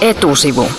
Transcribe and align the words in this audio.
Etusivu. 0.00 0.70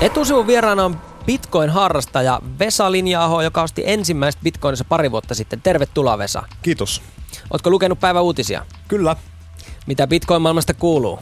Etusivun 0.00 0.46
vieraana 0.46 0.84
on 0.84 1.00
Bitcoin-harrastaja 1.26 2.40
Vesa 2.58 2.92
Linjaaho, 2.92 3.42
joka 3.42 3.62
osti 3.62 3.82
ensimmäistä 3.86 4.40
Bitcoinissa 4.42 4.84
pari 4.84 5.10
vuotta 5.10 5.34
sitten. 5.34 5.62
Tervetuloa 5.62 6.18
Vesa. 6.18 6.42
Kiitos. 6.62 7.02
Oletko 7.50 7.70
lukenut 7.70 8.00
päivän 8.00 8.22
uutisia? 8.22 8.66
Kyllä. 8.88 9.16
Mitä 9.86 10.06
Bitcoin-maailmasta 10.06 10.74
kuuluu? 10.74 11.18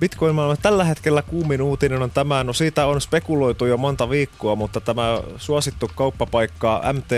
Bitcoin 0.00 0.36
tällä 0.62 0.84
hetkellä 0.84 1.22
kuumin 1.22 1.62
uutinen 1.62 2.02
on 2.02 2.10
tämä, 2.10 2.44
no 2.44 2.52
siitä 2.52 2.86
on 2.86 3.00
spekuloitu 3.00 3.66
jo 3.66 3.76
monta 3.76 4.10
viikkoa, 4.10 4.56
mutta 4.56 4.80
tämä 4.80 5.22
suosittu 5.36 5.90
kauppapaikka 5.94 6.82
MT 6.92 7.10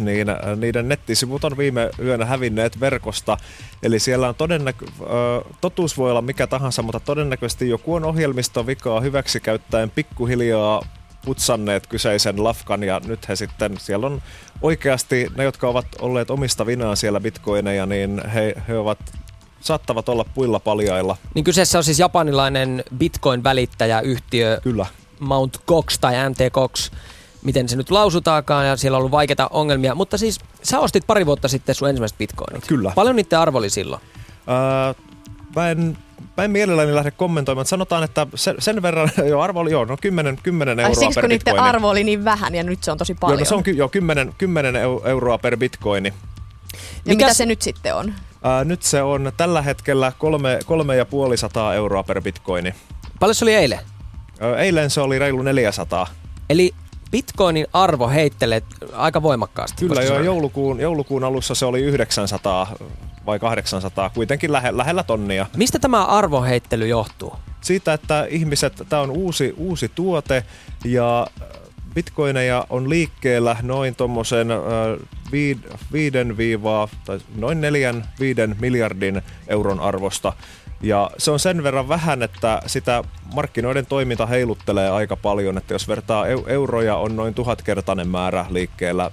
niin 0.00 0.28
äh, 0.28 0.36
niiden 0.56 0.88
nettisivut 0.88 1.44
on 1.44 1.56
viime 1.56 1.90
yönä 1.98 2.24
hävinneet 2.24 2.80
verkosta. 2.80 3.38
Eli 3.82 3.98
siellä 3.98 4.28
on 4.28 4.34
todennäkö, 4.34 4.86
äh, 4.86 5.56
totuus 5.60 5.98
voi 5.98 6.10
olla 6.10 6.22
mikä 6.22 6.46
tahansa, 6.46 6.82
mutta 6.82 7.00
todennäköisesti 7.00 7.68
joku 7.68 7.94
on 7.94 8.04
ohjelmistovikaa 8.04 9.00
hyväksi 9.00 9.40
käyttäen 9.40 9.90
pikkuhiljaa 9.90 10.82
putsanneet 11.24 11.86
kyseisen 11.86 12.44
lafkan 12.44 12.82
ja 12.82 13.00
nyt 13.06 13.28
he 13.28 13.36
sitten, 13.36 13.78
siellä 13.78 14.06
on 14.06 14.22
oikeasti 14.62 15.26
ne, 15.36 15.44
jotka 15.44 15.68
ovat 15.68 15.86
olleet 15.98 16.30
omista 16.30 16.66
vinaa 16.66 16.96
siellä 16.96 17.20
bitcoineja, 17.20 17.86
niin 17.86 18.22
he, 18.34 18.54
he 18.68 18.78
ovat 18.78 18.98
saattavat 19.60 20.08
olla 20.08 20.24
puilla 20.34 20.60
paljailla. 20.60 21.16
Niin 21.34 21.44
kyseessä 21.44 21.78
on 21.78 21.84
siis 21.84 21.98
japanilainen 21.98 22.84
Bitcoin-välittäjäyhtiö 22.98 24.60
Kyllä. 24.62 24.86
Mount 25.20 25.56
Cox 25.66 25.98
tai 25.98 26.30
MT 26.30 26.38
Cox, 26.52 26.90
miten 27.42 27.68
se 27.68 27.76
nyt 27.76 27.90
lausutaakaan 27.90 28.66
ja 28.66 28.76
siellä 28.76 28.96
on 28.96 28.98
ollut 28.98 29.10
vaikeita 29.10 29.48
ongelmia. 29.50 29.94
Mutta 29.94 30.18
siis 30.18 30.40
sä 30.62 30.80
ostit 30.80 31.06
pari 31.06 31.26
vuotta 31.26 31.48
sitten 31.48 31.74
sun 31.74 31.88
ensimmäiset 31.88 32.18
bitcoinit. 32.18 32.66
Kyllä. 32.66 32.92
Paljon 32.94 33.16
niiden 33.16 33.38
arvo 33.38 33.58
oli 33.58 33.70
silloin? 33.70 34.02
Öö, 34.48 34.94
mä 35.56 35.70
en 35.70 35.96
Mä 36.36 36.44
en 36.44 36.50
mielelläni 36.50 36.94
lähde 36.94 37.10
kommentoimaan. 37.10 37.66
Sanotaan, 37.66 38.04
että 38.04 38.26
sen, 38.34 38.56
sen 38.58 38.82
verran, 38.82 39.10
jo 39.28 39.40
arvo 39.40 39.60
oli, 39.60 39.70
joo, 39.70 39.84
no 39.84 39.96
10, 40.00 40.38
10 40.42 40.80
euroa 40.80 40.94
siksi, 40.94 41.14
per 41.14 41.22
kun 41.22 41.28
bitcoini. 41.28 41.56
niiden 41.56 41.64
arvo 41.64 41.88
oli 41.88 42.04
niin 42.04 42.24
vähän 42.24 42.54
ja 42.54 42.62
nyt 42.62 42.84
se 42.84 42.90
on 42.90 42.98
tosi 42.98 43.14
paljon. 43.14 43.38
Joo, 43.38 43.44
no 43.44 43.62
se 43.62 43.70
on 43.70 43.76
jo 43.76 43.88
10, 43.88 44.34
10 44.38 44.76
euroa 45.04 45.38
per 45.38 45.56
bitcoini. 45.56 46.12
Ja 46.72 46.78
Mikäs- 47.14 47.16
mitä 47.16 47.34
se 47.34 47.46
nyt 47.46 47.62
sitten 47.62 47.94
on? 47.94 48.14
Ää, 48.42 48.64
nyt 48.64 48.82
se 48.82 49.02
on 49.02 49.32
tällä 49.36 49.62
hetkellä 49.62 50.12
kolme, 50.18 50.58
kolme 50.66 50.96
ja 50.96 51.04
puoli 51.04 51.36
sataa 51.36 51.74
euroa 51.74 52.02
per 52.02 52.22
bitcoini. 52.22 52.74
Paljon 53.20 53.34
se 53.34 53.44
oli 53.44 53.54
eilen? 53.54 53.80
Ää, 54.40 54.56
eilen 54.56 54.90
se 54.90 55.00
oli 55.00 55.18
reilu 55.18 55.42
400. 55.42 56.06
Eli 56.50 56.74
Bitcoinin 57.10 57.66
arvo 57.72 58.08
heittelee 58.08 58.62
aika 58.92 59.22
voimakkaasti. 59.22 59.86
Kyllä 59.86 60.02
jo 60.02 60.20
joulukuun, 60.20 60.80
joulukuun 60.80 61.24
alussa 61.24 61.54
se 61.54 61.64
oli 61.64 61.80
900 61.80 62.72
vai 63.26 63.38
800, 63.38 64.10
kuitenkin 64.10 64.52
lähe, 64.52 64.76
lähellä 64.76 65.02
tonnia. 65.02 65.46
Mistä 65.56 65.78
tämä 65.78 66.04
arvoheittely 66.04 66.88
johtuu? 66.88 67.34
Siitä, 67.60 67.92
että 67.92 68.26
ihmiset, 68.30 68.82
tämä 68.88 69.02
on 69.02 69.10
uusi, 69.10 69.54
uusi 69.56 69.90
tuote 69.94 70.44
ja 70.84 71.26
bitcoineja 71.94 72.66
on 72.70 72.90
liikkeellä 72.90 73.56
noin 73.62 73.94
tuommoisen 73.94 74.48
5 75.32 75.60
tai 77.04 77.18
noin 77.36 77.60
4-5 77.60 78.54
miljardin 78.60 79.22
euron 79.48 79.80
arvosta. 79.80 80.32
Ja 80.82 81.10
se 81.18 81.30
on 81.30 81.40
sen 81.40 81.62
verran 81.62 81.88
vähän, 81.88 82.22
että 82.22 82.62
sitä 82.66 83.04
markkinoiden 83.34 83.86
toiminta 83.86 84.26
heiluttelee 84.26 84.90
aika 84.90 85.16
paljon, 85.16 85.58
että 85.58 85.74
jos 85.74 85.88
vertaa 85.88 86.26
eu- 86.26 86.48
euroja 86.48 86.96
on 86.96 87.16
noin 87.16 87.34
tuhatkertainen 87.34 88.08
määrä 88.08 88.46
liikkeellä 88.50 89.10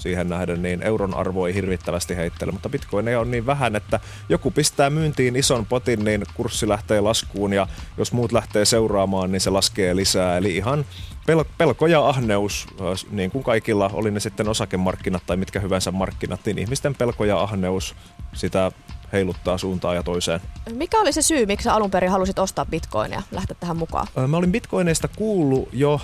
siihen 0.00 0.28
nähden, 0.28 0.62
niin 0.62 0.82
euron 0.82 1.14
arvo 1.14 1.46
ei 1.46 1.54
hirvittävästi 1.54 2.16
heittele, 2.16 2.52
mutta 2.52 2.68
bitcoineja 2.68 3.20
on 3.20 3.30
niin 3.30 3.46
vähän, 3.46 3.76
että 3.76 4.00
joku 4.28 4.50
pistää 4.50 4.90
myyntiin 4.90 5.36
ison 5.36 5.66
potin, 5.66 6.04
niin 6.04 6.22
kurssi 6.34 6.68
lähtee 6.68 7.00
laskuun 7.00 7.52
ja 7.52 7.66
jos 7.98 8.12
muut 8.12 8.32
lähtee 8.32 8.64
seuraamaan, 8.64 9.32
niin 9.32 9.40
se 9.40 9.50
laskee 9.50 9.96
lisää. 9.96 10.36
Eli 10.36 10.56
ihan 10.56 10.84
pel- 11.30 11.44
pelko 11.58 11.86
ja 11.86 12.08
ahneus, 12.08 12.66
äh, 12.80 13.10
niin 13.10 13.30
kuin 13.30 13.44
kaikilla, 13.44 13.90
oli 13.92 14.10
ne 14.10 14.20
sitten 14.20 14.48
osakemarkkinat 14.48 15.22
tai 15.26 15.36
mitkä 15.36 15.60
hyvänsä 15.60 15.90
markkinat, 15.90 16.40
niin 16.46 16.58
ihmisten 16.58 16.94
pelko 16.94 17.24
ja 17.24 17.40
ahneus 17.40 17.94
sitä 18.32 18.72
heiluttaa 19.12 19.58
suuntaan 19.58 19.96
ja 19.96 20.02
toiseen. 20.02 20.40
Mikä 20.72 21.00
oli 21.00 21.12
se 21.12 21.22
syy, 21.22 21.46
miksi 21.46 21.64
sä 21.64 21.74
alun 21.74 21.90
perin 21.90 22.10
halusit 22.10 22.38
ostaa 22.38 22.64
bitcoinia, 22.66 23.22
lähteä 23.32 23.56
tähän 23.60 23.76
mukaan? 23.76 24.06
Ö, 24.18 24.26
Mä 24.26 24.36
olin 24.36 24.52
bitcoineista 24.52 25.08
kuullut 25.08 25.68
jo 25.72 25.94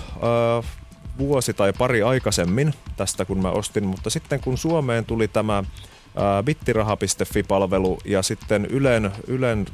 äh, 0.61 0.65
vuosi 1.17 1.53
tai 1.53 1.73
pari 1.73 2.03
aikaisemmin 2.03 2.73
tästä, 2.97 3.25
kun 3.25 3.41
mä 3.41 3.51
ostin, 3.51 3.85
mutta 3.85 4.09
sitten 4.09 4.39
kun 4.39 4.57
Suomeen 4.57 5.05
tuli 5.05 5.27
tämä 5.27 5.63
bittiraha.fi-palvelu 6.45 7.97
ja 8.05 8.21
sitten 8.21 8.65
Ylen, 8.65 9.11
Ylen 9.27 9.65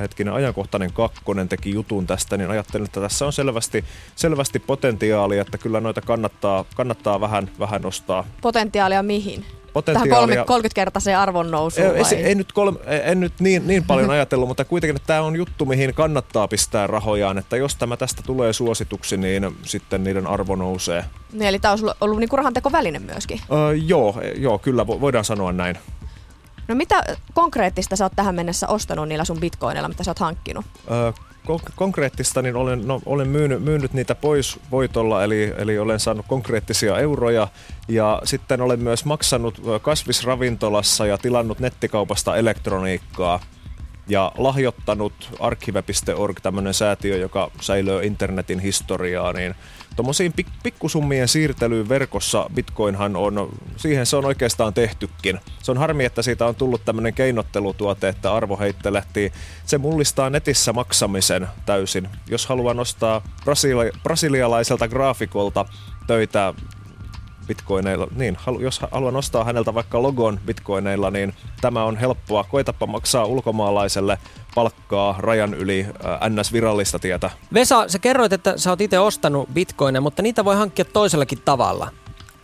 hetkinen 0.00 0.34
ajankohtainen 0.34 0.92
kakkonen 0.92 1.48
teki 1.48 1.70
jutun 1.74 2.06
tästä, 2.06 2.36
niin 2.36 2.50
ajattelin, 2.50 2.84
että 2.84 3.00
tässä 3.00 3.26
on 3.26 3.32
selvästi, 3.32 3.84
selvästi 4.16 4.58
potentiaalia, 4.58 5.42
että 5.42 5.58
kyllä 5.58 5.80
noita 5.80 6.00
kannattaa, 6.00 6.64
kannattaa 6.76 7.20
vähän, 7.20 7.50
vähän 7.58 7.86
ostaa. 7.86 8.24
Potentiaalia 8.40 9.02
mihin? 9.02 9.44
Tähän 9.74 10.08
Potentiaalia... 10.08 10.44
30-kertaiseen 10.44 11.18
arvon 11.18 11.50
nousuun 11.50 11.86
Ei, 11.86 12.02
vai? 12.02 12.14
ei 12.14 12.34
nyt, 12.34 12.52
kolme, 12.52 12.78
en 13.04 13.20
nyt 13.20 13.32
niin, 13.40 13.66
niin 13.66 13.84
paljon 13.84 14.10
ajatellut, 14.20 14.48
mutta 14.48 14.64
kuitenkin 14.64 14.96
että 14.96 15.06
tämä 15.06 15.22
on 15.22 15.36
juttu, 15.36 15.66
mihin 15.66 15.94
kannattaa 15.94 16.48
pistää 16.48 16.86
rahojaan, 16.86 17.38
että 17.38 17.56
jos 17.56 17.76
tämä 17.76 17.96
tästä 17.96 18.22
tulee 18.26 18.52
suosituksi, 18.52 19.16
niin 19.16 19.56
sitten 19.62 20.04
niiden 20.04 20.26
arvo 20.26 20.56
nousee. 20.56 21.04
Niin, 21.32 21.42
eli 21.48 21.58
tämä 21.58 21.72
olisi 21.72 21.84
ollut, 21.84 21.96
ollut 22.00 22.18
niinku 22.18 22.36
rahantekoväline 22.36 22.98
myöskin. 22.98 23.40
Öö, 23.52 23.74
joo, 23.74 24.20
joo, 24.36 24.58
kyllä 24.58 24.82
vo- 24.82 25.00
voidaan 25.00 25.24
sanoa 25.24 25.52
näin. 25.52 25.78
No 26.70 26.76
mitä 26.76 27.04
konkreettista 27.34 27.96
sä 27.96 28.04
oot 28.04 28.12
tähän 28.16 28.34
mennessä 28.34 28.68
ostanut 28.68 29.08
niillä 29.08 29.24
sun 29.24 29.40
bitcoineilla, 29.40 29.88
mitä 29.88 30.04
sä 30.04 30.10
oot 30.10 30.18
hankkinut? 30.18 30.64
Öö, 30.90 31.12
kon- 31.46 31.72
konkreettista, 31.76 32.42
niin 32.42 32.56
olen, 32.56 32.88
no, 32.88 33.00
olen 33.06 33.28
myynyt, 33.28 33.62
myynyt 33.62 33.92
niitä 33.92 34.14
pois 34.14 34.58
voitolla, 34.70 35.24
eli, 35.24 35.54
eli 35.56 35.78
olen 35.78 36.00
saanut 36.00 36.26
konkreettisia 36.28 36.98
euroja. 36.98 37.48
Ja 37.88 38.22
sitten 38.24 38.60
olen 38.60 38.80
myös 38.80 39.04
maksanut 39.04 39.62
ö, 39.66 39.78
kasvisravintolassa 39.78 41.06
ja 41.06 41.18
tilannut 41.18 41.58
nettikaupasta 41.58 42.36
elektroniikkaa. 42.36 43.40
Ja 44.10 44.32
lahjoittanut 44.38 45.12
archive.org, 45.40 46.36
tämmöinen 46.42 46.74
säätiö, 46.74 47.16
joka 47.16 47.50
säilöö 47.60 48.02
internetin 48.02 48.58
historiaa, 48.58 49.32
niin 49.32 49.54
tuommoisiin 49.96 50.34
pik- 50.40 50.60
pikkusummien 50.62 51.28
siirtelyyn 51.28 51.88
verkossa 51.88 52.50
Bitcoinhan 52.54 53.16
on, 53.16 53.48
siihen 53.76 54.06
se 54.06 54.16
on 54.16 54.24
oikeastaan 54.24 54.74
tehtykin. 54.74 55.40
Se 55.62 55.70
on 55.70 55.78
harmi, 55.78 56.04
että 56.04 56.22
siitä 56.22 56.46
on 56.46 56.54
tullut 56.54 56.84
tämmöinen 56.84 57.14
keinottelutuote, 57.14 58.08
että 58.08 58.34
arvo 58.34 58.56
heittelehtii. 58.58 59.32
Se 59.66 59.78
mullistaa 59.78 60.30
netissä 60.30 60.72
maksamisen 60.72 61.48
täysin. 61.66 62.08
Jos 62.30 62.46
haluaa 62.46 62.74
nostaa 62.74 63.22
brasili- 63.44 64.00
brasilialaiselta 64.02 64.88
graafikolta 64.88 65.64
töitä 66.06 66.54
bitcoineilla, 67.50 68.06
niin 68.16 68.36
jos 68.58 68.80
haluan 68.92 69.16
ostaa 69.16 69.44
häneltä 69.44 69.74
vaikka 69.74 70.02
logon 70.02 70.40
bitcoineilla, 70.46 71.10
niin 71.10 71.34
tämä 71.60 71.84
on 71.84 71.96
helppoa. 71.96 72.44
Koitapa 72.44 72.86
maksaa 72.86 73.24
ulkomaalaiselle 73.24 74.18
palkkaa 74.54 75.14
rajan 75.18 75.54
yli 75.54 75.86
äh, 75.88 76.30
NS-virallista 76.30 76.98
tietä. 76.98 77.30
Vesa, 77.54 77.88
sä 77.88 77.98
kerroit, 77.98 78.32
että 78.32 78.58
sä 78.58 78.70
oot 78.70 78.80
itse 78.80 78.98
ostanut 78.98 79.48
bitcoineja, 79.54 80.00
mutta 80.00 80.22
niitä 80.22 80.44
voi 80.44 80.56
hankkia 80.56 80.84
toisellakin 80.84 81.42
tavalla. 81.44 81.90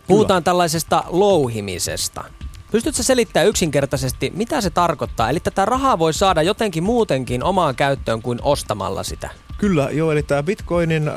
Puhutaan 0.07 0.43
tällaisesta 0.43 1.03
louhimisesta. 1.07 2.23
Pystytkö 2.71 3.03
selittämään 3.03 3.47
yksinkertaisesti, 3.47 4.31
mitä 4.35 4.61
se 4.61 4.69
tarkoittaa? 4.69 5.29
Eli 5.29 5.39
tätä 5.39 5.65
rahaa 5.65 5.99
voi 5.99 6.13
saada 6.13 6.41
jotenkin 6.41 6.83
muutenkin 6.83 7.43
omaan 7.43 7.75
käyttöön 7.75 8.21
kuin 8.21 8.39
ostamalla 8.41 9.03
sitä. 9.03 9.29
Kyllä, 9.57 9.89
joo, 9.91 10.11
eli 10.11 10.23
tämä 10.23 10.43
Bitcoinin 10.43 11.07
äh, 11.07 11.15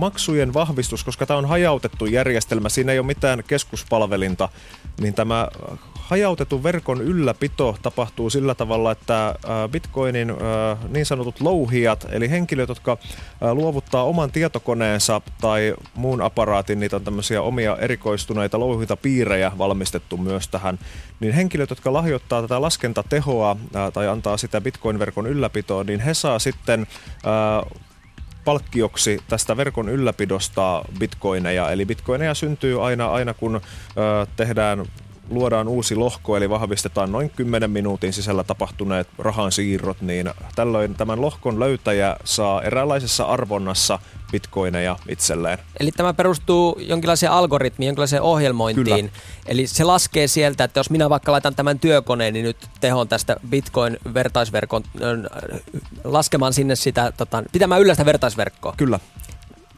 maksujen 0.00 0.54
vahvistus, 0.54 1.04
koska 1.04 1.26
tämä 1.26 1.38
on 1.38 1.48
hajautettu 1.48 2.06
järjestelmä, 2.06 2.68
siinä 2.68 2.92
ei 2.92 2.98
ole 2.98 3.06
mitään 3.06 3.44
keskuspalvelinta, 3.46 4.48
niin 5.00 5.14
tämä 5.14 5.48
hajautetun 6.06 6.62
verkon 6.62 7.00
ylläpito 7.00 7.76
tapahtuu 7.82 8.30
sillä 8.30 8.54
tavalla, 8.54 8.92
että 8.92 9.28
äh, 9.28 9.34
Bitcoinin 9.70 10.30
äh, 10.30 10.36
niin 10.88 11.06
sanotut 11.06 11.40
louhijat, 11.40 12.06
eli 12.10 12.30
henkilöt, 12.30 12.68
jotka 12.68 12.92
äh, 12.92 13.52
luovuttaa 13.52 14.04
oman 14.04 14.32
tietokoneensa 14.32 15.20
tai 15.40 15.74
muun 15.94 16.22
aparaatin, 16.22 16.80
niitä 16.80 16.96
on 16.96 17.04
tämmöisiä 17.04 17.42
omia 17.42 17.76
erikoistuneita 17.80 18.60
louhintapiirejä 18.60 19.52
valmistettu 19.58 20.16
myös 20.16 20.48
tähän, 20.48 20.78
niin 21.20 21.32
henkilöt, 21.32 21.70
jotka 21.70 21.92
lahjoittaa 21.92 22.42
tätä 22.42 22.62
laskentatehoa 22.62 23.56
tai 23.92 24.08
antaa 24.08 24.36
sitä 24.36 24.60
Bitcoin-verkon 24.60 25.26
ylläpitoon, 25.26 25.86
niin 25.86 26.00
he 26.00 26.14
saa 26.14 26.38
sitten 26.38 26.86
palkkioksi 28.46 29.20
tästä 29.28 29.56
verkon 29.56 29.88
ylläpidosta 29.88 30.84
bitcoineja. 30.98 31.70
Eli 31.70 31.86
bitcoineja 31.86 32.34
syntyy 32.34 32.86
aina, 32.86 33.06
aina 33.06 33.34
kun 33.34 33.56
ö, 33.56 34.26
tehdään 34.36 34.86
luodaan 35.30 35.68
uusi 35.68 35.96
lohko, 35.96 36.36
eli 36.36 36.50
vahvistetaan 36.50 37.12
noin 37.12 37.30
10 37.30 37.70
minuutin 37.70 38.12
sisällä 38.12 38.44
tapahtuneet 38.44 39.08
rahan 39.18 39.52
siirrot, 39.52 40.00
niin 40.00 40.30
tällöin 40.54 40.94
tämän 40.94 41.20
lohkon 41.20 41.60
löytäjä 41.60 42.16
saa 42.24 42.62
eräänlaisessa 42.62 43.24
arvonnassa 43.24 43.98
bitcoineja 44.32 44.96
itselleen. 45.08 45.58
Eli 45.80 45.92
tämä 45.92 46.14
perustuu 46.14 46.78
jonkinlaiseen 46.80 47.32
algoritmiin, 47.32 47.86
jonkinlaiseen 47.86 48.22
ohjelmointiin. 48.22 48.84
Kyllä. 48.84 49.22
Eli 49.46 49.66
se 49.66 49.84
laskee 49.84 50.26
sieltä, 50.26 50.64
että 50.64 50.80
jos 50.80 50.90
minä 50.90 51.10
vaikka 51.10 51.32
laitan 51.32 51.54
tämän 51.54 51.78
työkoneen, 51.78 52.34
niin 52.34 52.44
nyt 52.44 52.56
tehon 52.80 53.08
tästä 53.08 53.36
bitcoin-vertaisverkon 53.50 54.82
laskemaan 56.04 56.52
sinne 56.52 56.76
sitä, 56.76 57.12
tota, 57.16 57.42
pitämään 57.52 57.80
yllä 57.80 57.94
sitä 57.94 58.06
vertaisverkkoa. 58.06 58.74
Kyllä 58.76 58.98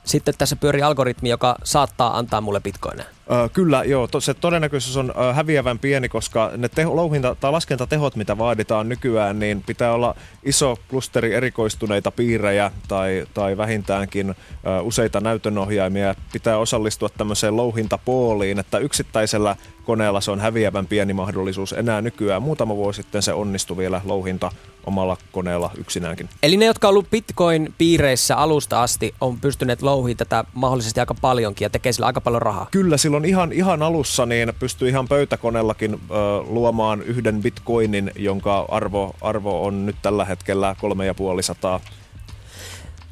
sitten 0.05 0.35
tässä 0.39 0.57
pyörii 0.57 0.83
algoritmi, 0.83 1.29
joka 1.29 1.57
saattaa 1.65 2.19
antaa 2.19 2.41
mulle 2.41 2.61
bitcoineja. 2.61 3.18
Öö, 3.33 3.49
kyllä, 3.49 3.85
joo. 3.85 4.07
To, 4.07 4.21
se 4.21 4.35
todennäköisyys 4.35 4.97
on 4.97 5.13
ö, 5.31 5.33
häviävän 5.33 5.79
pieni, 5.79 6.09
koska 6.09 6.51
ne 6.57 6.69
teho, 6.69 6.97
louhinta- 6.97 7.35
tai 7.41 7.53
laskentatehot, 7.53 8.17
mitä 8.17 8.39
vaaditaan 8.39 8.89
nykyään, 8.89 9.39
niin 9.39 9.63
pitää 9.67 9.93
olla 9.93 10.15
iso 10.43 10.77
klusteri 10.91 11.35
erikoistuneita 11.35 12.11
piirejä 12.11 12.71
tai, 12.89 13.27
tai 13.35 13.57
vähintäänkin 13.57 14.31
ö, 14.31 14.35
useita 14.83 15.21
näytönohjaimia. 15.21 16.15
Pitää 16.33 16.59
osallistua 16.59 17.09
tämmöiseen 17.09 17.57
louhintapooliin, 17.57 18.59
että 18.59 18.79
yksittäisellä 18.79 19.57
koneella 19.85 20.21
se 20.21 20.31
on 20.31 20.41
häviävän 20.41 20.87
pieni 20.87 21.13
mahdollisuus 21.13 21.73
enää 21.73 22.01
nykyään. 22.01 22.43
Muutama 22.43 22.77
vuosi 22.77 23.03
sitten 23.03 23.23
se 23.23 23.33
onnistui 23.33 23.77
vielä 23.77 24.01
louhinta 24.05 24.51
omalla 24.87 25.17
koneella 25.33 25.71
yksinäänkin. 25.79 26.29
Eli 26.43 26.57
ne, 26.57 26.65
jotka 26.65 26.89
on 26.89 26.91
ollut 26.91 27.11
Bitcoin-piireissä 27.11 28.37
alusta 28.37 28.83
asti, 28.83 29.15
on 29.21 29.41
pystyneet 29.41 29.83
louhimaan 29.83 30.17
tätä 30.17 30.45
mahdollisesti 30.55 31.01
aika 31.01 31.15
paljonkin 31.15 31.65
ja 31.65 31.71
tekee 31.71 31.93
sillä 31.93 32.07
aika 32.07 32.21
paljon 32.21 32.43
rahaa. 32.43 32.67
Kyllä, 32.71 32.97
silloin 32.97 33.18
ihan, 33.25 33.53
ihan 33.53 33.83
alussa 33.83 34.27
niin 34.27 34.53
pystyy 34.59 34.89
ihan 34.89 35.09
pöytäkoneellakin 35.09 35.95
ö, 35.95 35.99
luomaan 36.47 37.03
yhden 37.03 37.43
bitcoinin, 37.43 38.11
jonka 38.17 38.67
arvo, 38.71 39.15
arvo 39.21 39.65
on 39.65 39.87
nyt 39.87 39.97
tällä 40.03 40.25
hetkellä 40.25 40.77
3500. 40.81 41.81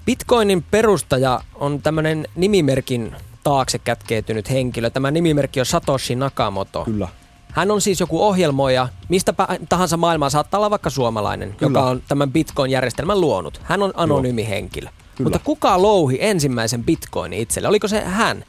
Bitcoinin 0.07 0.63
perustaja 0.63 1.41
on 1.55 1.83
tämmöinen 1.83 2.27
nimimerkin 2.37 3.17
taakse 3.45 3.79
kätkeytynyt 3.79 4.51
henkilö. 4.51 4.91
Tämä 4.91 5.11
nimimerkki 5.11 5.61
on 5.61 5.67
Satoshi 5.67 6.15
Nakamoto. 6.15 6.85
Kyllä. 6.85 7.09
Hän 7.53 7.71
on 7.71 7.81
siis 7.81 8.01
joku 8.01 8.23
ohjelmoija, 8.23 8.89
mistä 9.09 9.35
tahansa 9.69 9.97
maailmaa 9.97 10.31
saattaa 10.31 10.59
olla 10.59 10.71
vaikka 10.71 10.91
suomalainen, 10.91 11.49
Kyllä. 11.49 11.71
joka 11.71 11.83
on 11.83 12.03
tämän 12.09 12.33
Bitcoin-järjestelmän 12.33 13.21
luonut. 13.21 13.61
Hän 13.65 13.83
on 13.83 13.93
anonyymi 13.97 14.43
Joo. 14.43 14.49
henkilö. 14.49 14.89
Kyllä. 15.15 15.27
Mutta 15.27 15.39
kuka 15.45 15.83
louhi 15.83 16.19
ensimmäisen 16.21 16.85
Bitcoinin 16.85 17.39
itselle? 17.41 17.69
Oliko 17.69 17.89
se 17.89 18.01
hän? 18.01 18.45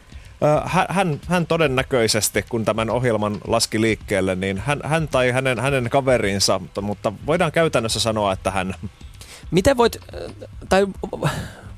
Hän, 0.89 1.19
hän 1.27 1.47
todennäköisesti, 1.47 2.45
kun 2.49 2.65
tämän 2.65 2.89
ohjelman 2.89 3.37
laski 3.47 3.81
liikkeelle, 3.81 4.35
niin 4.35 4.57
hän, 4.57 4.79
hän 4.83 5.07
tai 5.07 5.31
hänen, 5.31 5.59
hänen 5.59 5.89
kaverinsa, 5.89 6.59
mutta, 6.59 6.81
mutta 6.81 7.13
voidaan 7.25 7.51
käytännössä 7.51 7.99
sanoa, 7.99 8.33
että 8.33 8.51
hän. 8.51 8.75
Miten 9.51 9.77
voit, 9.77 9.97
tai 10.69 10.87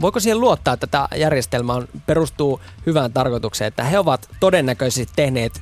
voiko 0.02 0.20
siihen 0.20 0.40
luottaa, 0.40 0.74
että 0.74 0.88
tämä 0.88 1.08
järjestelmä 1.16 1.74
on, 1.74 1.88
perustuu 2.06 2.62
hyvään 2.86 3.14
tarkoitukseen, 3.14 3.68
että 3.68 3.84
he 3.84 4.00
ovat 4.00 4.30
todennäköisesti 4.40 5.14
tehneet 5.16 5.62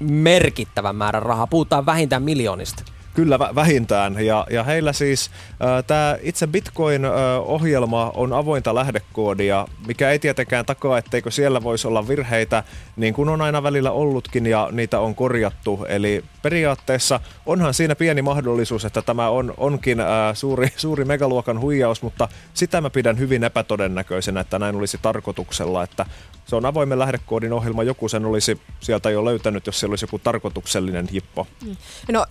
merkittävän 0.00 0.96
määrän 0.96 1.22
rahaa, 1.22 1.46
puhutaan 1.46 1.86
vähintään 1.86 2.22
miljoonista? 2.22 2.91
Kyllä 3.14 3.38
vähintään. 3.38 4.24
Ja, 4.24 4.46
ja 4.50 4.64
heillä 4.64 4.92
siis 4.92 5.30
äh, 5.50 5.84
tämä 5.86 6.16
itse 6.22 6.46
Bitcoin-ohjelma 6.46 8.10
on 8.14 8.32
avointa 8.32 8.74
lähdekoodia, 8.74 9.68
mikä 9.86 10.10
ei 10.10 10.18
tietenkään 10.18 10.66
takaa, 10.66 10.98
etteikö 10.98 11.30
siellä 11.30 11.62
voisi 11.62 11.88
olla 11.88 12.08
virheitä, 12.08 12.64
niin 12.96 13.14
kuin 13.14 13.28
on 13.28 13.40
aina 13.40 13.62
välillä 13.62 13.90
ollutkin 13.90 14.46
ja 14.46 14.68
niitä 14.72 15.00
on 15.00 15.14
korjattu. 15.14 15.86
Eli 15.88 16.24
periaatteessa 16.42 17.20
onhan 17.46 17.74
siinä 17.74 17.94
pieni 17.94 18.22
mahdollisuus, 18.22 18.84
että 18.84 19.02
tämä 19.02 19.28
on, 19.28 19.54
onkin 19.56 20.00
äh, 20.00 20.06
suuri, 20.34 20.68
suuri 20.76 21.04
megaluokan 21.04 21.60
huijaus, 21.60 22.02
mutta 22.02 22.28
sitä 22.54 22.80
mä 22.80 22.90
pidän 22.90 23.18
hyvin 23.18 23.44
epätodennäköisenä, 23.44 24.40
että 24.40 24.58
näin 24.58 24.76
olisi 24.76 24.98
tarkoituksella, 25.02 25.82
että 25.82 26.06
se 26.46 26.56
on 26.56 26.66
avoimen 26.66 26.98
lähdekoodin 26.98 27.52
ohjelma, 27.52 27.82
joku 27.82 28.08
sen 28.08 28.24
olisi 28.24 28.60
sieltä 28.80 29.10
jo 29.10 29.24
löytänyt, 29.24 29.66
jos 29.66 29.80
siellä 29.80 29.92
olisi 29.92 30.04
joku 30.04 30.18
tarkoituksellinen 30.18 31.08
hippo. 31.08 31.46
Mm. 31.64 31.76
No 32.12 32.26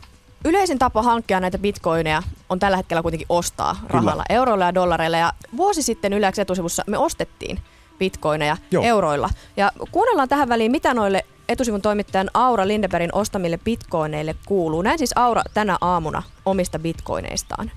yleisin 0.46 0.80
tapa 0.80 1.02
hankkia 1.02 1.40
näitä 1.40 1.58
bitcoineja 1.58 2.24
on 2.50 2.60
tällä 2.60 2.78
hetkellä 2.78 3.02
kuitenkin 3.02 3.26
ostaa 3.30 3.76
rahalla, 3.88 4.24
Kyllä. 4.28 4.38
euroilla 4.38 4.66
ja 4.66 4.76
dollareilla. 4.76 5.18
Ja 5.18 5.34
vuosi 5.58 5.84
sitten 5.84 6.14
Yleensä 6.14 6.42
etusivussa 6.42 6.84
me 6.88 6.98
ostettiin 6.98 7.60
bitcoineja 8.00 8.58
Joo. 8.72 8.84
euroilla. 8.84 9.30
Ja 9.58 9.72
kuunnellaan 9.92 10.30
tähän 10.30 10.50
väliin, 10.50 10.72
mitä 10.72 10.94
noille 10.94 11.26
etusivun 11.50 11.82
toimittajan 11.82 12.30
Aura 12.34 12.68
Lindebergin 12.68 13.16
ostamille 13.16 13.58
bitcoineille 13.58 14.36
kuuluu. 14.46 14.82
Näin 14.82 14.98
siis 14.98 15.14
Aura 15.16 15.44
tänä 15.54 15.78
aamuna 15.82 16.24
omista 16.46 16.80
bitcoineistaan. 16.80 17.72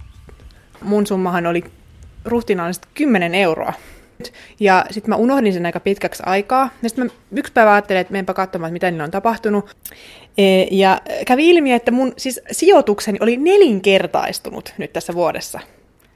Mun 0.82 1.06
summahan 1.06 1.46
oli 1.46 1.64
ruhtinaallisesti 2.25 2.88
10 2.94 3.34
euroa. 3.34 3.72
Ja 4.61 4.84
sitten 4.90 5.11
mä 5.11 5.16
unohdin 5.16 5.52
sen 5.52 5.66
aika 5.66 5.81
pitkäksi 5.81 6.22
aikaa. 6.26 6.70
Ja 6.82 6.88
sitten 6.88 7.05
mä 7.05 7.11
yksi 7.37 7.52
päivä 7.52 7.72
ajattelin, 7.72 8.00
että 8.00 8.12
menenpä 8.12 8.34
katsomaan, 8.34 8.72
mitä 8.72 8.90
niillä 8.90 9.05
on 9.05 9.11
tapahtunut. 9.11 9.76
E, 10.38 10.62
ja 10.70 11.00
kävi 11.26 11.50
ilmi, 11.50 11.72
että 11.72 11.90
mun 11.90 12.12
siis 12.16 12.40
sijoitukseni 12.50 13.19
oli 13.20 13.37
nelinkertaistunut 13.37 14.75
nyt 14.78 14.93
tässä 14.93 15.14
vuodessa. 15.14 15.61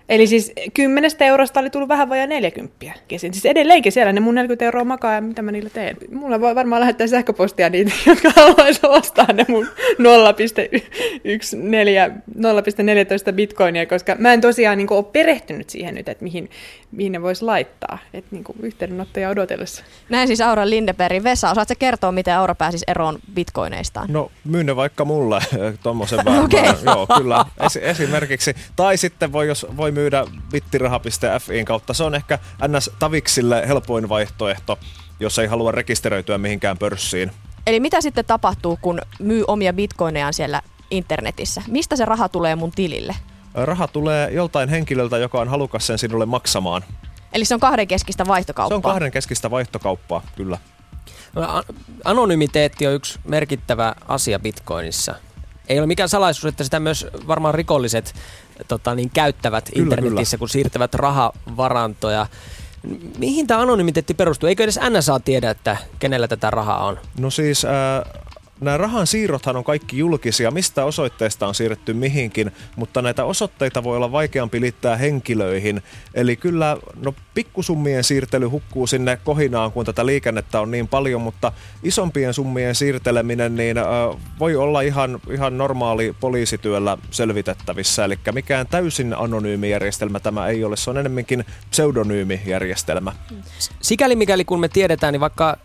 Eli 0.08 0.26
siis 0.26 0.52
10 0.74 1.10
eurosta 1.20 1.60
oli 1.60 1.70
tullut 1.70 1.88
vähän 1.88 2.08
vajaa 2.08 2.26
40 2.26 2.74
kesin. 3.08 3.34
Siis 3.34 3.46
edelleenkin 3.46 3.92
siellä 3.92 4.12
ne 4.12 4.20
mun 4.20 4.34
40 4.34 4.64
euroa 4.64 4.84
makaa 4.84 5.14
ja 5.14 5.20
mitä 5.20 5.42
mä 5.42 5.52
niillä 5.52 5.70
teen. 5.70 5.96
Mulla 6.12 6.40
voi 6.40 6.54
varmaan 6.54 6.80
lähettää 6.80 7.06
sähköpostia 7.06 7.70
niitä, 7.70 7.92
jotka 8.06 8.30
haluaisi 8.36 8.80
ostaa 8.82 9.32
ne 9.32 9.44
mun 9.48 9.66
0,14 9.66 9.70
bitcoinia, 13.32 13.86
koska 13.86 14.16
mä 14.18 14.32
en 14.32 14.40
tosiaan 14.40 14.78
niin 14.78 14.92
ole 14.92 15.04
perehtynyt 15.04 15.70
siihen 15.70 15.94
nyt, 15.94 16.08
että 16.08 16.24
mihin, 16.24 16.50
mihin 16.92 17.12
ne 17.12 17.22
voisi 17.22 17.44
laittaa. 17.44 17.98
Että 18.14 18.28
niin 18.30 18.44
yhteydenottoja 18.62 19.30
odotellessa. 19.30 19.84
Näin 20.08 20.26
siis 20.26 20.40
Aura 20.40 20.70
Lindeberg. 20.70 21.24
Vesa, 21.24 21.50
osaatko 21.50 21.74
kertoa, 21.78 22.12
miten 22.12 22.34
Aura 22.34 22.54
pääsisi 22.54 22.84
eroon 22.88 23.18
bitcoineistaan? 23.34 24.12
No 24.12 24.30
myy 24.44 24.64
ne 24.64 24.76
vaikka 24.76 25.04
mulle 25.04 25.40
tuommoisen 25.82 26.24
vähän. 26.24 26.44
okay. 26.44 26.74
Joo, 26.84 27.06
kyllä. 27.16 27.44
Es, 27.66 27.76
esimerkiksi. 27.76 28.54
Tai 28.76 28.96
sitten 28.96 29.32
voi, 29.32 29.48
jos 29.48 29.66
voi 29.76 29.97
myydä 29.98 30.24
bittiraha.fiin 30.50 31.64
kautta. 31.64 31.94
Se 31.94 32.04
on 32.04 32.14
ehkä 32.14 32.38
NS 32.68 32.90
Taviksille 32.98 33.68
helpoin 33.68 34.08
vaihtoehto, 34.08 34.78
jos 35.20 35.38
ei 35.38 35.46
halua 35.46 35.72
rekisteröityä 35.72 36.38
mihinkään 36.38 36.78
pörssiin. 36.78 37.32
Eli 37.66 37.80
mitä 37.80 38.00
sitten 38.00 38.24
tapahtuu, 38.24 38.78
kun 38.82 39.00
myy 39.18 39.44
omia 39.46 39.72
bitcoinejaan 39.72 40.34
siellä 40.34 40.62
internetissä? 40.90 41.62
Mistä 41.68 41.96
se 41.96 42.04
raha 42.04 42.28
tulee 42.28 42.56
mun 42.56 42.70
tilille? 42.70 43.14
Raha 43.54 43.86
tulee 43.88 44.30
joltain 44.30 44.68
henkilöltä, 44.68 45.18
joka 45.18 45.40
on 45.40 45.48
halukas 45.48 45.86
sen 45.86 45.98
sinulle 45.98 46.26
maksamaan. 46.26 46.84
Eli 47.32 47.44
se 47.44 47.54
on 47.54 47.60
kahdenkeskistä 47.60 48.26
vaihtokauppaa? 48.26 48.74
Se 48.74 48.86
on 48.86 48.92
kahdenkeskistä 48.92 49.50
vaihtokauppaa, 49.50 50.22
kyllä. 50.36 50.58
No, 51.34 51.62
anonymiteetti 52.04 52.86
on 52.86 52.94
yksi 52.94 53.18
merkittävä 53.24 53.94
asia 54.08 54.38
Bitcoinissa. 54.38 55.14
Ei 55.68 55.78
ole 55.78 55.86
mikään 55.86 56.08
salaisuus, 56.08 56.52
että 56.52 56.64
sitä 56.64 56.80
myös 56.80 57.06
varmaan 57.26 57.54
rikolliset 57.54 58.14
tota, 58.68 58.94
niin 58.94 59.10
käyttävät 59.10 59.70
kyllä, 59.74 59.82
internetissä, 59.82 60.36
kyllä. 60.36 60.38
kun 60.40 60.48
siirtävät 60.48 60.94
rahavarantoja. 60.94 62.26
Mihin 63.18 63.46
tämä 63.46 63.60
anonymiteetti 63.60 64.14
perustuu? 64.14 64.48
Eikö 64.48 64.64
edes 64.64 64.80
NSA 64.90 65.20
tiedä, 65.20 65.50
että 65.50 65.76
kenellä 65.98 66.28
tätä 66.28 66.50
rahaa 66.50 66.84
on? 66.84 66.98
No 67.18 67.30
siis 67.30 67.64
äh, 67.64 67.70
nämä 68.60 68.76
rahan 68.76 69.06
siirrothan 69.06 69.56
on 69.56 69.64
kaikki 69.64 69.98
julkisia, 69.98 70.50
mistä 70.50 70.84
osoitteesta 70.84 71.46
on 71.46 71.54
siirretty 71.54 71.94
mihinkin, 71.94 72.52
mutta 72.76 73.02
näitä 73.02 73.24
osoitteita 73.24 73.84
voi 73.84 73.96
olla 73.96 74.12
vaikeampi 74.12 74.60
liittää 74.60 74.96
henkilöihin. 74.96 75.82
Eli 76.14 76.36
kyllä 76.36 76.76
no, 77.02 77.14
pikkusummien 77.34 78.04
siirtely 78.04 78.46
hukkuu 78.46 78.86
sinne 78.86 79.18
kohinaan, 79.24 79.72
kun 79.72 79.84
tätä 79.84 80.06
liikennettä 80.06 80.60
on 80.60 80.70
niin 80.70 80.88
paljon, 80.88 81.20
mutta 81.20 81.52
isompien 81.82 82.34
summien 82.34 82.74
siirteleminen 82.74 83.56
niin, 83.56 83.78
äh, 83.78 83.84
voi 84.38 84.56
olla 84.56 84.80
ihan, 84.80 85.20
ihan 85.30 85.58
normaali 85.58 86.14
poliisityöllä 86.20 86.98
selvitettävissä. 87.10 88.04
Eli 88.04 88.18
mikään 88.32 88.66
täysin 88.66 89.14
anonyymi 89.14 89.70
järjestelmä 89.70 90.20
tämä 90.20 90.46
ei 90.46 90.64
ole, 90.64 90.76
se 90.76 90.90
on 90.90 90.98
enemmänkin 90.98 91.44
pseudonyymi 91.70 92.40
järjestelmä. 92.46 93.12
Sikäli 93.80 94.16
mikäli 94.16 94.44
kun 94.44 94.60
me 94.60 94.68
tiedetään, 94.68 95.12
niin 95.12 95.20
vaikka 95.20 95.56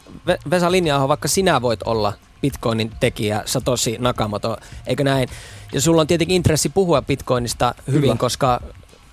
Vesa 0.50 0.72
Linjaaho, 0.72 1.08
vaikka 1.08 1.28
sinä 1.28 1.62
voit 1.62 1.84
olla 1.84 2.14
Bitcoinin 2.44 2.92
tekijä 3.00 3.42
Satoshi 3.46 3.98
Nakamoto, 4.00 4.58
eikö 4.88 5.04
näin? 5.04 5.30
Ja 5.74 5.82
sulla 5.82 6.02
on 6.02 6.08
tietenkin 6.08 6.36
intressi 6.36 6.70
puhua 6.70 7.02
Bitcoinista 7.02 7.76
hyvin, 7.88 8.02
Kyllä. 8.02 8.16
koska 8.16 8.62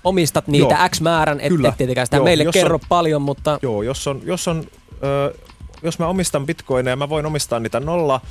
omistat 0.03 0.47
niitä 0.47 0.75
joo. 0.75 0.89
X 0.89 1.01
määrän, 1.01 1.39
et, 1.39 1.51
et 1.67 1.77
tietenkään 1.77 2.07
sitä 2.07 2.17
joo, 2.17 2.23
meille 2.23 2.45
kerro 2.53 2.75
on, 2.75 2.87
paljon, 2.89 3.21
mutta... 3.21 3.59
Joo, 3.61 3.83
jos 3.83 4.07
on, 4.07 4.21
jos 4.23 4.47
on 4.47 4.63
ö, 5.03 5.33
jos 5.83 5.99
mä 5.99 6.07
omistan 6.07 6.45
bitcoineja, 6.45 6.95
mä 6.95 7.09
voin 7.09 7.25
omistaa 7.25 7.59
niitä 7.59 7.79
0, 7.79 8.21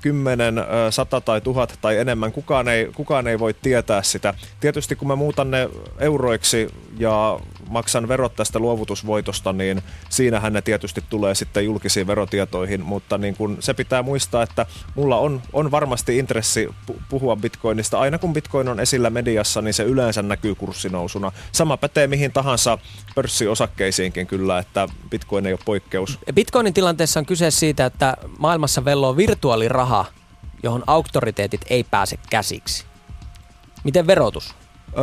10, 0.00 0.54
100 0.90 1.20
tai 1.20 1.40
1000 1.40 1.78
tai 1.80 1.96
enemmän. 1.98 2.32
Kukaan 2.32 2.68
ei, 2.68 2.90
kukaan 2.94 3.26
ei 3.26 3.38
voi 3.38 3.54
tietää 3.54 4.02
sitä. 4.02 4.34
Tietysti 4.60 4.96
kun 4.96 5.08
mä 5.08 5.16
muutan 5.16 5.50
ne 5.50 5.68
euroiksi 5.98 6.68
ja 6.98 7.40
maksan 7.68 8.08
verot 8.08 8.36
tästä 8.36 8.58
luovutusvoitosta, 8.58 9.52
niin 9.52 9.82
siinähän 10.08 10.52
ne 10.52 10.62
tietysti 10.62 11.04
tulee 11.10 11.34
sitten 11.34 11.64
julkisiin 11.64 12.06
verotietoihin, 12.06 12.84
mutta 12.84 13.18
niin 13.18 13.36
kun 13.36 13.56
se 13.60 13.74
pitää 13.74 14.02
muistaa, 14.02 14.42
että 14.42 14.66
mulla 14.94 15.16
on, 15.16 15.42
on 15.52 15.70
varmasti 15.70 16.18
intressi 16.18 16.68
puhua 17.08 17.36
bitcoinista. 17.36 17.98
Aina 17.98 18.18
kun 18.18 18.32
bitcoin 18.32 18.68
on 18.68 18.80
esillä 18.80 19.10
mediassa, 19.10 19.62
niin 19.62 19.74
se 19.74 19.82
yleensä 19.82 20.22
näkyy 20.22 20.54
kurssinousuna. 20.54 21.32
Sama 21.52 21.76
pätee 21.76 22.06
mihin 22.06 22.32
tahansa 22.32 22.78
pörssiosakkeisiinkin 23.14 24.26
kyllä, 24.26 24.58
että 24.58 24.88
bitcoin 25.10 25.46
ei 25.46 25.52
ole 25.52 25.60
poikkeus. 25.64 26.18
Bitcoinin 26.34 26.74
tilanteessa 26.74 27.20
on 27.20 27.26
kyse 27.26 27.50
siitä, 27.50 27.86
että 27.86 28.16
maailmassa 28.38 28.84
velloo 28.84 29.16
virtuaaliraha, 29.16 30.04
johon 30.62 30.84
auktoriteetit 30.86 31.60
ei 31.70 31.84
pääse 31.84 32.18
käsiksi. 32.30 32.84
Miten 33.84 34.06
verotus? 34.06 34.54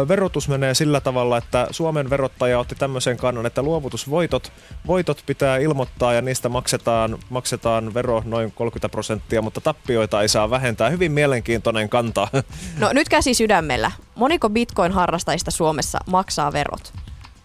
Verotus 0.07 0.49
menee 0.49 0.73
sillä 0.73 1.01
tavalla, 1.01 1.37
että 1.37 1.67
Suomen 1.71 2.09
verottaja 2.09 2.59
otti 2.59 2.75
tämmöisen 2.75 3.17
kannan, 3.17 3.45
että 3.45 3.61
luovutusvoitot 3.61 4.51
voitot 4.87 5.23
pitää 5.25 5.57
ilmoittaa 5.57 6.13
ja 6.13 6.21
niistä 6.21 6.49
maksetaan, 6.49 7.17
maksetaan 7.29 7.93
vero 7.93 8.23
noin 8.25 8.51
30 8.51 8.89
prosenttia, 8.89 9.41
mutta 9.41 9.61
tappioita 9.61 10.21
ei 10.21 10.27
saa 10.27 10.49
vähentää. 10.49 10.89
Hyvin 10.89 11.11
mielenkiintoinen 11.11 11.89
kanta. 11.89 12.27
No 12.79 12.93
nyt 12.93 13.09
käsi 13.09 13.33
sydämellä. 13.33 13.91
Moniko 14.15 14.49
bitcoin-harrastajista 14.49 15.51
Suomessa 15.51 15.99
maksaa 16.07 16.53
verot? 16.53 16.93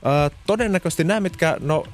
Ö, 0.07 0.31
todennäköisesti 0.47 1.05
nämä, 1.05 1.21
mitkä, 1.21 1.57
no 1.61 1.85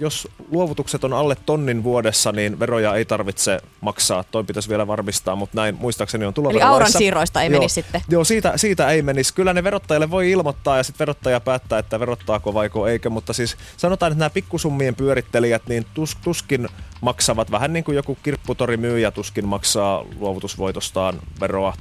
jos 0.00 0.28
luovutukset 0.50 1.04
on 1.04 1.12
alle 1.12 1.36
tonnin 1.46 1.84
vuodessa, 1.84 2.32
niin 2.32 2.60
veroja 2.60 2.94
ei 2.94 3.04
tarvitse 3.04 3.60
maksaa. 3.80 4.24
Toi 4.24 4.44
pitäisi 4.44 4.68
vielä 4.68 4.86
varmistaa, 4.86 5.36
mutta 5.36 5.60
näin 5.60 5.74
muistaakseni 5.74 6.24
on 6.24 6.34
tuloverolaissa. 6.34 6.68
Eli 6.68 6.74
auran 6.74 6.92
siirroista 6.92 7.42
ei 7.42 7.48
menisi 7.48 7.74
sitten? 7.74 8.02
Joo, 8.08 8.24
siitä, 8.24 8.52
siitä 8.56 8.88
ei 8.88 9.02
menisi. 9.02 9.34
Kyllä 9.34 9.52
ne 9.52 9.64
verottajalle 9.64 10.10
voi 10.10 10.30
ilmoittaa 10.30 10.76
ja 10.76 10.82
sitten 10.82 10.98
verottaja 10.98 11.40
päättää, 11.40 11.78
että 11.78 12.00
verottaako 12.00 12.54
vaiko 12.54 12.88
eikö. 12.88 13.10
Mutta 13.10 13.32
siis 13.32 13.56
sanotaan, 13.76 14.12
että 14.12 14.18
nämä 14.18 14.30
pikkusummien 14.30 14.94
pyörittelijät 14.94 15.62
niin 15.68 15.86
tus, 15.94 16.16
tuskin 16.24 16.68
maksavat. 17.00 17.50
Vähän 17.50 17.72
niin 17.72 17.84
kuin 17.84 17.96
joku 17.96 18.18
kirpputorimyyjä 18.22 19.10
tuskin 19.10 19.48
maksaa 19.48 20.04
luovutusvoitostaan 20.18 21.20
veroa. 21.40 21.74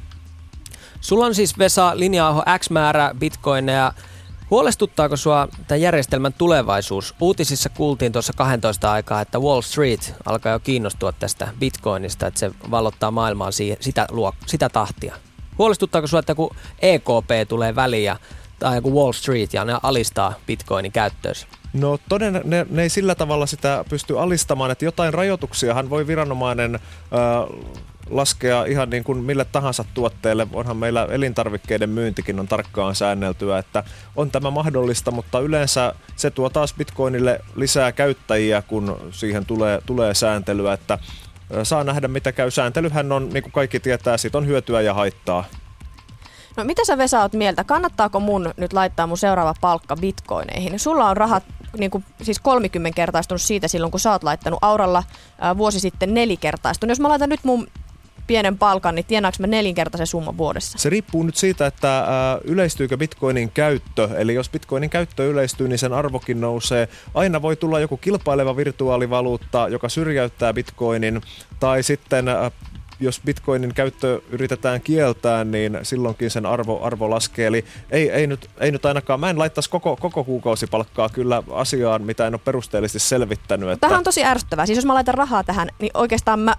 Sulla 1.01 1.25
on 1.25 1.35
siis 1.35 1.57
Vesa 1.57 1.91
linja 1.95 2.43
X 2.59 2.69
määrä 2.69 3.15
bitcoineja 3.19 3.93
Huolestuttaako 4.53 5.17
sua 5.17 5.47
tämän 5.67 5.81
järjestelmän 5.81 6.33
tulevaisuus? 6.33 7.15
Uutisissa 7.19 7.69
kuultiin 7.69 8.11
tuossa 8.11 8.33
12 8.33 8.91
aikaa, 8.91 9.21
että 9.21 9.39
Wall 9.39 9.61
Street 9.61 10.15
alkaa 10.25 10.51
jo 10.51 10.59
kiinnostua 10.59 11.11
tästä 11.11 11.47
bitcoinista, 11.59 12.27
että 12.27 12.39
se 12.39 12.51
vallottaa 12.71 13.11
maailmaa 13.11 13.51
siihen, 13.51 13.77
sitä, 13.79 14.05
luo, 14.11 14.33
sitä 14.45 14.69
tahtia. 14.69 15.15
Huolestuttaako 15.57 16.07
sua, 16.07 16.19
että 16.19 16.35
kun 16.35 16.55
EKP 16.81 17.47
tulee 17.47 17.75
väliin 17.75 18.03
ja, 18.03 18.15
tai 18.59 18.75
joku 18.75 18.95
Wall 18.95 19.11
Street 19.11 19.53
ja 19.53 19.65
ne 19.65 19.77
alistaa 19.83 20.33
bitcoinin 20.47 20.91
käyttöönsä? 20.91 21.47
No 21.73 21.97
toden, 22.09 22.41
ne, 22.43 22.65
ne 22.69 22.81
ei 22.81 22.89
sillä 22.89 23.15
tavalla 23.15 23.45
sitä 23.45 23.85
pysty 23.89 24.19
alistamaan, 24.19 24.71
että 24.71 24.85
jotain 24.85 25.13
rajoituksiahan 25.13 25.89
voi 25.89 26.07
viranomainen 26.07 26.75
äh, 26.75 26.81
laskea 28.09 28.65
ihan 28.65 28.89
niin 28.89 29.03
kuin 29.03 29.17
mille 29.17 29.45
tahansa 29.45 29.85
tuotteelle. 29.93 30.47
Onhan 30.53 30.77
meillä 30.77 31.07
elintarvikkeiden 31.11 31.89
myyntikin 31.89 32.39
on 32.39 32.47
tarkkaan 32.47 32.95
säänneltyä, 32.95 33.57
että 33.57 33.83
on 34.15 34.31
tämä 34.31 34.51
mahdollista, 34.51 35.11
mutta 35.11 35.39
yleensä 35.39 35.93
se 36.15 36.31
tuo 36.31 36.49
taas 36.49 36.73
Bitcoinille 36.73 37.39
lisää 37.55 37.91
käyttäjiä, 37.91 38.61
kun 38.61 38.97
siihen 39.11 39.45
tulee, 39.45 39.81
tulee 39.85 40.13
sääntelyä, 40.13 40.73
että 40.73 40.99
saa 41.63 41.83
nähdä 41.83 42.07
mitä 42.07 42.31
käy. 42.31 42.51
Sääntelyhän 42.51 43.11
on, 43.11 43.29
niin 43.29 43.43
kuin 43.43 43.53
kaikki 43.53 43.79
tietää, 43.79 44.17
siitä 44.17 44.37
on 44.37 44.47
hyötyä 44.47 44.81
ja 44.81 44.93
haittaa. 44.93 45.45
No 46.57 46.63
mitä 46.63 46.85
sä 46.85 46.97
Vesa 46.97 47.21
oot 47.21 47.33
mieltä? 47.33 47.63
Kannattaako 47.63 48.19
mun 48.19 48.53
nyt 48.57 48.73
laittaa 48.73 49.07
mun 49.07 49.17
seuraava 49.17 49.53
palkka 49.61 49.95
bitcoineihin? 49.95 50.79
Sulla 50.79 51.09
on 51.09 51.17
rahat 51.17 51.43
niin 51.77 51.91
kuin, 51.91 52.05
siis 52.21 52.39
30 52.39 52.95
kertaistunut 52.95 53.41
siitä 53.41 53.67
silloin, 53.67 53.91
kun 53.91 53.99
sä 53.99 54.11
oot 54.11 54.23
laittanut 54.23 54.59
Auralla 54.61 55.03
ää, 55.39 55.57
vuosi 55.57 55.79
sitten 55.79 56.13
nelikertaistunut. 56.13 56.89
Jos 56.89 56.99
mä 56.99 57.09
laitan 57.09 57.29
nyt 57.29 57.43
mun 57.43 57.67
pienen 58.27 58.57
palkan, 58.57 58.95
niin 58.95 59.05
tienaanko 59.05 59.37
mä 59.39 59.47
nelinkertaisen 59.47 60.07
summan 60.07 60.37
vuodessa? 60.37 60.77
Se 60.77 60.89
riippuu 60.89 61.23
nyt 61.23 61.35
siitä, 61.35 61.67
että 61.67 61.99
äh, 61.99 62.05
yleistyykö 62.43 62.97
bitcoinin 62.97 63.51
käyttö. 63.51 64.09
Eli 64.17 64.33
jos 64.33 64.49
bitcoinin 64.49 64.89
käyttö 64.89 65.29
yleistyy, 65.29 65.67
niin 65.67 65.79
sen 65.79 65.93
arvokin 65.93 66.41
nousee. 66.41 66.87
Aina 67.13 67.41
voi 67.41 67.55
tulla 67.55 67.79
joku 67.79 67.97
kilpaileva 67.97 68.55
virtuaalivaluutta, 68.55 69.67
joka 69.67 69.89
syrjäyttää 69.89 70.53
bitcoinin. 70.53 71.21
Tai 71.59 71.83
sitten 71.83 72.27
äh, 72.27 72.51
jos 72.99 73.21
bitcoinin 73.25 73.73
käyttö 73.73 74.21
yritetään 74.29 74.81
kieltää, 74.81 75.43
niin 75.43 75.79
silloinkin 75.83 76.31
sen 76.31 76.45
arvo, 76.45 76.79
arvo 76.83 77.09
laskee. 77.09 77.47
Eli 77.47 77.65
ei, 77.91 78.09
ei, 78.09 78.27
nyt, 78.27 78.49
ei 78.59 78.71
nyt 78.71 78.85
ainakaan, 78.85 79.19
mä 79.19 79.29
en 79.29 79.39
laittaisi 79.39 79.69
koko, 79.69 79.95
koko 79.95 80.23
kuukausipalkkaa 80.23 81.09
kyllä 81.09 81.43
asiaan, 81.51 82.03
mitä 82.03 82.27
en 82.27 82.33
ole 82.33 82.41
perusteellisesti 82.45 83.09
selvittänyt. 83.09 83.69
Että... 83.69 83.87
Tähän 83.87 83.97
on 83.97 84.03
tosi 84.03 84.23
ärsyttävää. 84.23 84.65
Siis 84.65 84.75
jos 84.75 84.85
mä 84.85 84.93
laitan 84.93 85.13
rahaa 85.13 85.43
tähän, 85.43 85.69
niin 85.79 85.91
oikeastaan 85.93 86.39
mä 86.39 86.55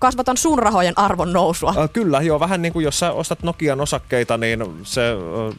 kasvatan 0.00 0.36
sun 0.36 0.58
rahojen 0.58 0.98
arvon 0.98 1.32
nousua. 1.32 1.74
Äh, 1.78 1.90
kyllä, 1.92 2.20
joo. 2.20 2.40
Vähän 2.40 2.62
niin 2.62 2.72
kuin 2.72 2.84
jos 2.84 2.98
sä 2.98 3.12
ostat 3.12 3.42
Nokian 3.42 3.80
osakkeita, 3.80 4.36
niin 4.36 4.64
se 4.82 5.02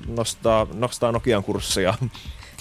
nostaa, 0.08 0.68
nostaa 0.74 1.12
Nokian 1.12 1.44
kurssia. 1.44 1.94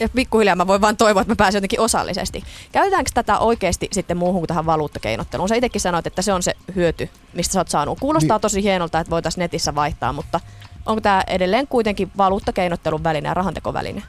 Ja 0.00 0.08
pikkuhiljaa 0.08 0.56
mä 0.56 0.66
voin 0.66 0.80
vaan 0.80 0.96
toivoa, 0.96 1.22
että 1.22 1.32
mä 1.32 1.36
pääsen 1.36 1.58
jotenkin 1.58 1.80
osallisesti. 1.80 2.42
Käytetäänkö 2.72 3.10
tätä 3.14 3.38
oikeasti 3.38 3.88
sitten 3.92 4.16
muuhun 4.16 4.40
kuin 4.40 4.48
tähän 4.48 4.66
valuuttakeinotteluun? 4.66 5.48
Sä 5.48 5.54
itsekin 5.54 5.80
sanoit, 5.80 6.06
että 6.06 6.22
se 6.22 6.32
on 6.32 6.42
se 6.42 6.54
hyöty, 6.74 7.10
mistä 7.34 7.52
sä 7.52 7.60
oot 7.60 7.68
saanut. 7.68 7.98
Kuulostaa 8.00 8.36
niin. 8.36 8.42
tosi 8.42 8.62
hienolta, 8.62 9.00
että 9.00 9.10
voitaisiin 9.10 9.42
netissä 9.42 9.74
vaihtaa, 9.74 10.12
mutta 10.12 10.40
onko 10.90 11.00
tämä 11.00 11.22
edelleen 11.26 11.66
kuitenkin 11.66 12.10
valuuttakeinottelun 12.18 13.04
väline 13.04 13.28
ja 13.28 13.34
rahantekoväline? 13.34 14.02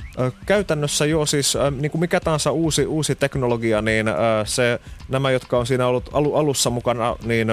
Käytännössä 0.45 1.05
joo, 1.05 1.25
siis 1.25 1.57
niin 1.79 1.91
kuin 1.91 1.99
mikä 1.99 2.19
tahansa 2.19 2.51
uusi, 2.51 2.85
uusi 2.85 3.15
teknologia, 3.15 3.81
niin 3.81 4.05
se, 4.45 4.79
nämä, 5.09 5.31
jotka 5.31 5.57
on 5.57 5.65
siinä 5.65 5.87
ollut 5.87 6.09
alussa 6.13 6.69
mukana, 6.69 7.15
niin 7.25 7.47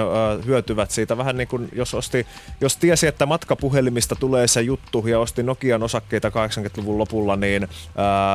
hyötyvät 0.45 0.91
siitä. 0.91 1.17
Vähän 1.17 1.37
niin 1.37 1.47
kuin 1.47 1.69
jos, 1.75 1.93
osti, 1.93 2.27
jos 2.61 2.77
tiesi, 2.77 3.07
että 3.07 3.25
matkapuhelimista 3.25 4.15
tulee 4.15 4.47
se 4.47 4.61
juttu 4.61 5.07
ja 5.07 5.19
osti 5.19 5.43
Nokian 5.43 5.83
osakkeita 5.83 6.29
80-luvun 6.29 6.97
lopulla, 6.97 7.35
niin 7.35 7.67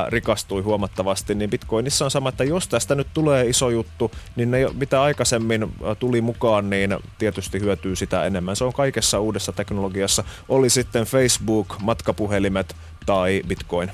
rikastui 0.09 0.63
huomattavasti. 0.63 1.35
Niin 1.35 1.51
Bitcoinissa 1.51 2.05
on 2.05 2.11
sama, 2.11 2.29
että 2.29 2.45
jos 2.45 2.69
tästä 2.69 2.95
nyt 2.95 3.09
tulee 3.15 3.47
iso 3.47 3.71
juttu, 3.71 4.11
niin 4.37 4.51
ne, 4.51 4.67
mitä 4.79 5.03
aikaisemmin 5.03 5.73
tuli 5.99 6.21
mukaan, 6.21 6.71
niin 6.71 6.97
tietysti 7.19 7.61
hyötyy 7.61 7.97
sitä 7.97 8.25
enemmän. 8.25 8.57
Se 8.57 8.65
on 8.65 8.73
kaikessa 8.73 9.21
uudessa 9.21 9.53
teknologiassa. 9.53 10.25
Oli 10.49 10.71
sitten 10.85 11.05
Facebook, 11.05 11.77
matkapuhelimet 11.81 12.77
tai 13.07 13.43
Bitcoin. 13.49 13.91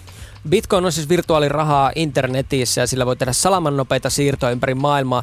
Bitcoin 0.48 0.84
on 0.84 0.92
siis 0.92 1.08
virtuaalirahaa 1.08 1.92
internetissä 1.94 2.80
ja 2.80 2.86
sillä 2.86 3.06
voi 3.06 3.16
tehdä 3.16 3.32
salamannopeita 3.32 4.10
siirtoja 4.10 4.52
ympäri 4.52 4.74
maailmaa. 4.74 5.22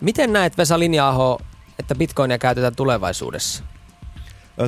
Miten 0.00 0.32
näet 0.32 0.58
Vesa 0.58 0.78
Linjaaho, 0.78 1.40
että 1.78 1.94
Bitcoinia 1.94 2.38
käytetään 2.38 2.76
tulevaisuudessa? 2.76 3.64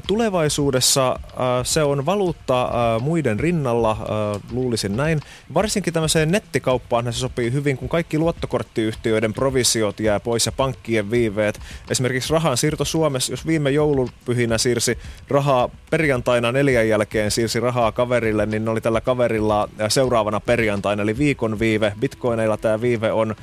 Tulevaisuudessa 0.07 1.19
se 1.63 1.83
on 1.83 2.07
valuutta 2.07 2.71
muiden 3.01 3.41
rinnalla, 3.41 3.97
luulisin 4.53 4.97
näin. 4.97 5.21
Varsinkin 5.55 5.93
tämmöiseen 5.93 6.31
nettikauppaan 6.31 7.13
se 7.13 7.19
sopii 7.19 7.53
hyvin, 7.53 7.77
kun 7.77 7.89
kaikki 7.89 8.19
luottokorttiyhtiöiden 8.19 9.35
provisiot 9.35 10.01
jää 10.01 10.21
pois 10.21 10.47
ja 10.47 10.53
pankkien 10.53 11.11
viiveet. 11.11 11.61
Esimerkiksi 11.91 12.33
rahan 12.33 12.57
siirto 12.57 12.85
Suomessa, 12.85 13.33
jos 13.33 13.47
viime 13.47 13.71
joulupyhinä 13.71 14.59
siirsi 14.59 14.99
rahaa 15.29 15.69
perjantaina 15.91 16.53
neljän 16.53 16.89
jälkeen 16.89 17.31
siirsi 17.31 17.61
rahaa 17.61 17.93
kaverille, 17.93 18.47
niin 18.47 18.69
oli 18.69 18.81
tällä 18.81 19.01
kaverilla 19.01 19.69
seuraavana 19.89 20.41
perjantaina, 20.41 21.03
eli 21.03 21.19
viikon 21.19 21.59
viive. 21.59 21.93
Bitcoineilla 22.01 22.57
tämä 22.57 22.81
viive 22.81 23.13
on 23.13 23.35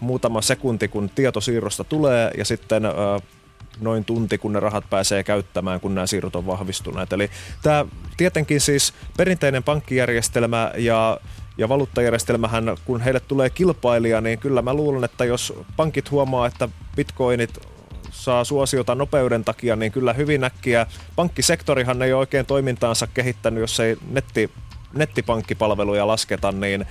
muutama 0.00 0.42
sekunti, 0.42 0.88
kun 0.88 1.10
tietosiirrosta 1.14 1.84
tulee 1.84 2.30
ja 2.36 2.44
sitten 2.44 2.82
noin 3.80 4.04
tunti, 4.04 4.38
kun 4.38 4.52
ne 4.52 4.60
rahat 4.60 4.90
pääsee 4.90 5.24
käyttämään, 5.24 5.80
kun 5.80 5.94
nämä 5.94 6.06
siirrot 6.06 6.36
on 6.36 6.46
vahvistuneet. 6.46 7.12
Eli 7.12 7.30
tämä 7.62 7.86
tietenkin 8.16 8.60
siis 8.60 8.94
perinteinen 9.16 9.62
pankkijärjestelmä 9.62 10.72
ja 10.76 11.20
ja 11.58 11.68
valuuttajärjestelmähän, 11.68 12.76
kun 12.84 13.00
heille 13.00 13.20
tulee 13.20 13.50
kilpailija, 13.50 14.20
niin 14.20 14.38
kyllä 14.38 14.62
mä 14.62 14.74
luulen, 14.74 15.04
että 15.04 15.24
jos 15.24 15.54
pankit 15.76 16.10
huomaa, 16.10 16.46
että 16.46 16.68
bitcoinit 16.96 17.58
saa 18.10 18.44
suosiota 18.44 18.94
nopeuden 18.94 19.44
takia, 19.44 19.76
niin 19.76 19.92
kyllä 19.92 20.12
hyvin 20.12 20.44
äkkiä 20.44 20.86
pankkisektorihan 21.16 22.02
ei 22.02 22.12
ole 22.12 22.20
oikein 22.20 22.46
toimintaansa 22.46 23.06
kehittänyt, 23.06 23.60
jos 23.60 23.80
ei 23.80 23.96
netti 24.10 24.50
nettipankkipalveluja 24.94 26.06
lasketa, 26.06 26.52
niin 26.52 26.86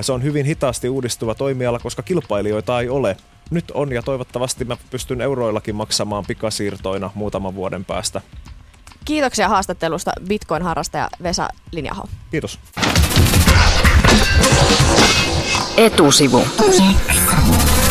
se 0.00 0.12
on 0.12 0.22
hyvin 0.22 0.46
hitaasti 0.46 0.88
uudistuva 0.88 1.34
toimiala, 1.34 1.78
koska 1.78 2.02
kilpailijoita 2.02 2.80
ei 2.80 2.88
ole 2.88 3.16
nyt 3.52 3.70
on 3.70 3.92
ja 3.92 4.02
toivottavasti 4.02 4.64
mä 4.64 4.76
pystyn 4.90 5.20
euroillakin 5.20 5.74
maksamaan 5.74 6.24
pikasiirtoina 6.28 7.10
muutaman 7.14 7.54
vuoden 7.54 7.84
päästä. 7.84 8.20
Kiitoksia 9.04 9.48
haastattelusta 9.48 10.12
Bitcoin-harrastaja 10.28 11.08
Vesa 11.22 11.48
Linjaho. 11.72 12.08
Kiitos. 12.30 12.58
Etusivu. 15.76 16.40
Etusivu. 16.40 17.81